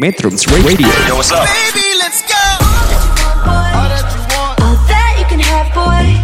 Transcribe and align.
Metrums 0.00 0.48
Radio 0.48 0.88
Yo, 1.04 1.20
what's 1.20 1.28
up? 1.28 1.44
Baby, 1.44 1.84
let's 2.00 2.24
go. 2.24 2.40
All 3.44 4.72
that 4.88 5.20
you 5.20 5.26
can 5.28 5.36
have, 5.36 5.68
boy. 5.76 6.16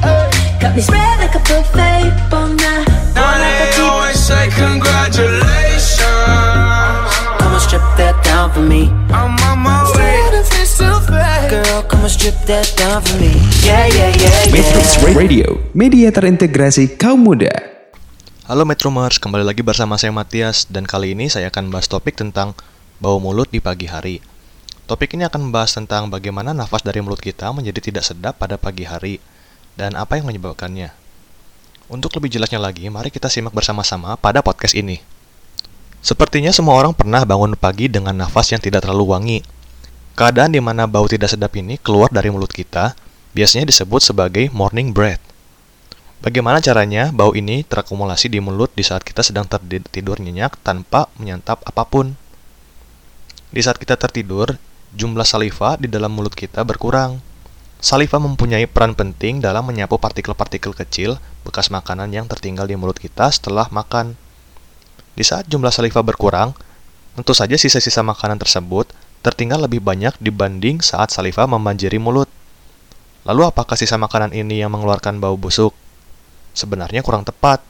Got 0.56 0.72
me 0.72 0.80
spread 0.80 1.20
like 1.20 1.36
a 1.36 1.42
buffet. 1.44 2.08
Bon 2.32 2.56
night. 2.56 2.88
Now 3.12 3.36
they 3.36 3.68
always 3.84 4.16
say 4.16 4.48
congratulations. 4.56 6.00
Come 7.36 7.52
and 7.52 7.60
strip 7.60 7.84
that 8.00 8.16
down 8.24 8.56
for 8.56 8.64
me. 8.64 8.88
I'm 9.12 9.36
on 9.36 9.60
my 9.60 9.84
way. 10.00 10.16
Girl, 11.52 11.84
come 11.84 12.08
and 12.08 12.12
strip 12.12 12.40
that 12.48 12.72
down 12.72 13.04
for 13.04 13.20
me. 13.20 13.36
Yeah, 13.60 13.84
yeah, 13.84 14.16
yeah, 14.16 14.48
Metrums 14.48 14.96
yeah. 14.96 15.12
Radio 15.12 15.46
Media 15.76 16.08
terintegrasi 16.08 16.96
kaum 16.96 17.20
muda 17.20 17.52
Halo 18.48 18.64
Metromers, 18.64 19.20
kembali 19.20 19.44
lagi 19.44 19.60
bersama 19.60 20.00
saya 20.00 20.08
Matias 20.08 20.64
dan 20.72 20.88
kali 20.88 21.12
ini 21.12 21.28
saya 21.28 21.52
akan 21.52 21.68
bahas 21.68 21.84
topik 21.84 22.16
tentang 22.16 22.56
bau 22.98 23.22
mulut 23.22 23.46
di 23.46 23.62
pagi 23.62 23.86
hari. 23.86 24.18
Topik 24.90 25.14
ini 25.14 25.22
akan 25.22 25.48
membahas 25.48 25.78
tentang 25.78 26.10
bagaimana 26.10 26.50
nafas 26.50 26.82
dari 26.82 26.98
mulut 26.98 27.22
kita 27.22 27.54
menjadi 27.54 27.78
tidak 27.78 28.02
sedap 28.02 28.42
pada 28.42 28.58
pagi 28.58 28.82
hari 28.82 29.22
dan 29.78 29.94
apa 29.94 30.18
yang 30.18 30.26
menyebabkannya. 30.26 30.90
Untuk 31.86 32.10
lebih 32.18 32.34
jelasnya 32.34 32.58
lagi, 32.58 32.90
mari 32.90 33.14
kita 33.14 33.30
simak 33.30 33.54
bersama-sama 33.54 34.18
pada 34.18 34.42
podcast 34.42 34.74
ini. 34.74 34.98
Sepertinya 36.02 36.50
semua 36.50 36.74
orang 36.74 36.90
pernah 36.90 37.22
bangun 37.22 37.54
pagi 37.54 37.86
dengan 37.86 38.18
nafas 38.18 38.50
yang 38.50 38.58
tidak 38.58 38.82
terlalu 38.82 39.04
wangi. 39.14 39.38
Keadaan 40.18 40.50
di 40.50 40.58
mana 40.58 40.90
bau 40.90 41.06
tidak 41.06 41.30
sedap 41.30 41.54
ini 41.54 41.78
keluar 41.78 42.10
dari 42.10 42.34
mulut 42.34 42.50
kita 42.50 42.98
biasanya 43.30 43.70
disebut 43.70 44.02
sebagai 44.02 44.50
morning 44.50 44.90
breath. 44.90 45.22
Bagaimana 46.18 46.58
caranya 46.58 47.14
bau 47.14 47.30
ini 47.38 47.62
terakumulasi 47.62 48.26
di 48.26 48.42
mulut 48.42 48.74
di 48.74 48.82
saat 48.82 49.06
kita 49.06 49.22
sedang 49.22 49.46
tertidur 49.46 50.18
nyenyak 50.18 50.58
tanpa 50.66 51.06
menyantap 51.14 51.62
apa 51.62 51.86
pun? 51.86 52.18
Di 53.48 53.64
saat 53.64 53.80
kita 53.80 53.96
tertidur, 53.96 54.60
jumlah 54.92 55.24
saliva 55.24 55.80
di 55.80 55.88
dalam 55.88 56.12
mulut 56.12 56.36
kita 56.36 56.68
berkurang. 56.68 57.16
Saliva 57.80 58.20
mempunyai 58.20 58.68
peran 58.68 58.92
penting 58.92 59.40
dalam 59.40 59.64
menyapu 59.64 59.96
partikel-partikel 59.96 60.76
kecil 60.76 61.16
bekas 61.48 61.72
makanan 61.72 62.12
yang 62.12 62.28
tertinggal 62.28 62.68
di 62.68 62.76
mulut 62.76 63.00
kita 63.00 63.32
setelah 63.32 63.64
makan. 63.72 64.20
Di 65.16 65.24
saat 65.24 65.48
jumlah 65.48 65.72
saliva 65.72 66.04
berkurang, 66.04 66.52
tentu 67.16 67.32
saja 67.32 67.56
sisa-sisa 67.56 68.04
makanan 68.04 68.36
tersebut 68.36 68.92
tertinggal 69.24 69.64
lebih 69.64 69.80
banyak 69.80 70.12
dibanding 70.20 70.84
saat 70.84 71.08
saliva 71.08 71.48
membanjiri 71.48 71.96
mulut. 71.96 72.28
Lalu 73.24 73.48
apakah 73.48 73.80
sisa 73.80 73.96
makanan 73.96 74.36
ini 74.36 74.60
yang 74.60 74.76
mengeluarkan 74.76 75.24
bau 75.24 75.40
busuk? 75.40 75.72
Sebenarnya 76.52 77.00
kurang 77.00 77.24
tepat. 77.24 77.64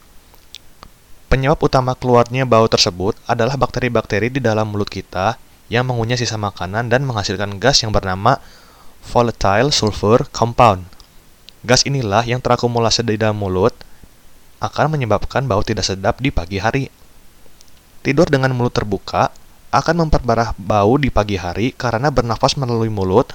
Penyebab 1.30 1.62
utama 1.62 1.94
keluarnya 1.94 2.42
bau 2.42 2.66
tersebut 2.66 3.14
adalah 3.30 3.54
bakteri-bakteri 3.54 4.26
di 4.26 4.40
dalam 4.42 4.74
mulut 4.74 4.90
kita 4.90 5.38
yang 5.68 5.84
mengunyah 5.84 6.16
sisa 6.16 6.40
makanan 6.40 6.88
dan 6.88 7.04
menghasilkan 7.04 7.60
gas 7.60 7.84
yang 7.84 7.92
bernama 7.92 8.40
volatile 9.04 9.72
sulfur 9.72 10.24
compound. 10.32 10.88
Gas 11.64 11.84
inilah 11.84 12.24
yang 12.24 12.40
terakumulasi 12.40 13.04
di 13.04 13.20
dalam 13.20 13.36
mulut 13.36 13.76
akan 14.58 14.96
menyebabkan 14.96 15.46
bau 15.46 15.62
tidak 15.62 15.86
sedap 15.86 16.18
di 16.18 16.32
pagi 16.32 16.58
hari. 16.58 16.90
Tidur 18.02 18.26
dengan 18.26 18.56
mulut 18.56 18.72
terbuka 18.72 19.30
akan 19.68 20.08
memperparah 20.08 20.56
bau 20.56 20.96
di 20.96 21.12
pagi 21.12 21.36
hari 21.36 21.76
karena 21.76 22.08
bernafas 22.08 22.56
melalui 22.56 22.88
mulut 22.88 23.28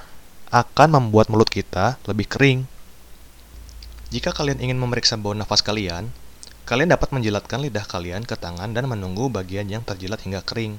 akan 0.50 0.88
membuat 0.98 1.30
mulut 1.30 1.46
kita 1.46 2.02
lebih 2.10 2.26
kering. 2.26 2.66
Jika 4.10 4.34
kalian 4.34 4.62
ingin 4.62 4.78
memeriksa 4.78 5.18
bau 5.18 5.34
nafas 5.34 5.62
kalian, 5.62 6.10
kalian 6.66 6.90
dapat 6.90 7.10
menjilatkan 7.10 7.62
lidah 7.62 7.86
kalian 7.86 8.22
ke 8.26 8.38
tangan 8.38 8.70
dan 8.70 8.86
menunggu 8.86 9.30
bagian 9.30 9.66
yang 9.66 9.82
terjilat 9.82 10.22
hingga 10.22 10.42
kering. 10.42 10.78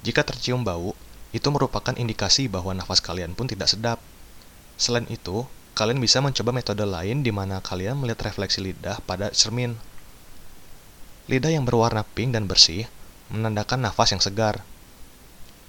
Jika 0.00 0.24
tercium 0.24 0.64
bau, 0.64 0.96
itu 1.30 1.48
merupakan 1.52 1.94
indikasi 1.94 2.48
bahwa 2.50 2.74
nafas 2.74 2.98
kalian 3.04 3.36
pun 3.36 3.46
tidak 3.46 3.70
sedap. 3.70 3.98
Selain 4.80 5.04
itu, 5.12 5.44
kalian 5.76 6.00
bisa 6.00 6.18
mencoba 6.24 6.50
metode 6.56 6.82
lain 6.82 7.20
di 7.20 7.30
mana 7.30 7.60
kalian 7.60 8.00
melihat 8.00 8.32
refleksi 8.32 8.64
lidah 8.64 8.98
pada 9.04 9.30
cermin. 9.30 9.76
Lidah 11.30 11.52
yang 11.52 11.62
berwarna 11.68 12.02
pink 12.02 12.34
dan 12.34 12.50
bersih 12.50 12.88
menandakan 13.30 13.86
nafas 13.86 14.10
yang 14.10 14.22
segar. 14.24 14.66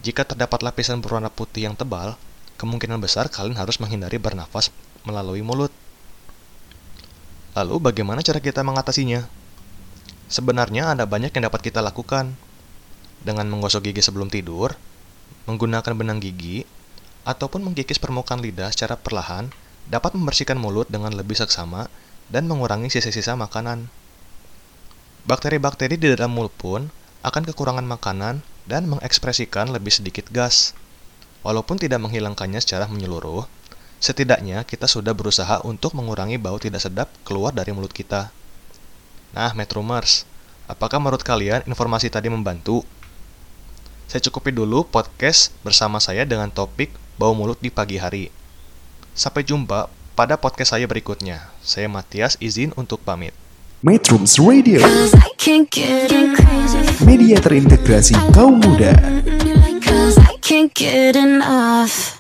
Jika 0.01 0.25
terdapat 0.25 0.65
lapisan 0.65 0.97
berwarna 1.03 1.29
putih 1.29 1.69
yang 1.69 1.77
tebal, 1.77 2.17
kemungkinan 2.57 2.97
besar 2.97 3.29
kalian 3.29 3.59
harus 3.59 3.77
menghindari 3.77 4.17
bernafas 4.17 4.73
melalui 5.05 5.45
mulut. 5.45 5.69
Lalu 7.53 7.91
bagaimana 7.91 8.25
cara 8.25 8.41
kita 8.41 8.65
mengatasinya? 8.65 9.27
Sebenarnya 10.31 10.95
ada 10.95 11.03
banyak 11.03 11.35
yang 11.35 11.51
dapat 11.51 11.67
kita 11.67 11.83
lakukan. 11.83 12.33
Dengan 13.21 13.45
menggosok 13.49 13.85
gigi 13.85 14.01
sebelum 14.01 14.33
tidur, 14.33 14.73
menggunakan 15.45 15.93
benang 15.93 16.17
gigi, 16.17 16.65
ataupun 17.21 17.61
menggigis 17.61 18.01
permukaan 18.01 18.41
lidah 18.41 18.73
secara 18.73 18.97
perlahan 18.97 19.53
dapat 19.85 20.17
membersihkan 20.17 20.57
mulut 20.57 20.89
dengan 20.89 21.13
lebih 21.13 21.37
seksama 21.37 21.85
dan 22.33 22.49
mengurangi 22.49 22.89
sisa-sisa 22.89 23.37
makanan. 23.37 23.89
Bakteri-bakteri 25.29 26.01
di 26.01 26.09
dalam 26.17 26.33
mulut 26.33 26.53
pun 26.57 26.89
akan 27.21 27.43
kekurangan 27.45 27.85
makanan 27.85 28.41
dan 28.65 28.89
mengekspresikan 28.89 29.69
lebih 29.69 29.93
sedikit 29.93 30.25
gas. 30.33 30.73
Walaupun 31.45 31.77
tidak 31.77 32.01
menghilangkannya 32.01 32.57
secara 32.57 32.89
menyeluruh, 32.89 33.45
setidaknya 34.01 34.65
kita 34.65 34.89
sudah 34.89 35.13
berusaha 35.13 35.61
untuk 35.61 35.93
mengurangi 35.93 36.41
bau 36.41 36.57
tidak 36.57 36.81
sedap 36.81 37.09
keluar 37.21 37.53
dari 37.53 37.69
mulut 37.69 37.93
kita. 37.93 38.33
Nah, 39.37 39.53
Metromers, 39.53 40.25
apakah 40.65 40.97
menurut 40.97 41.21
kalian 41.21 41.65
informasi 41.69 42.09
tadi 42.09 42.29
membantu? 42.29 42.81
Saya 44.11 44.27
cukupi 44.27 44.51
dulu 44.51 44.83
podcast 44.83 45.55
bersama 45.63 45.95
saya 46.03 46.27
dengan 46.27 46.51
topik 46.51 46.91
bau 47.15 47.31
mulut 47.31 47.55
di 47.63 47.71
pagi 47.71 47.95
hari. 47.95 48.27
Sampai 49.15 49.47
jumpa 49.47 49.87
pada 50.19 50.35
podcast 50.35 50.75
saya 50.75 50.83
berikutnya. 50.83 51.47
Saya 51.63 51.87
Matias 51.87 52.35
izin 52.43 52.75
untuk 52.75 52.99
pamit. 53.07 53.31
Metrums 53.79 54.35
Radio. 54.35 54.83
Media 57.07 57.39
terintegrasi 57.39 58.19
kaum 58.35 58.59
muda 58.59 58.91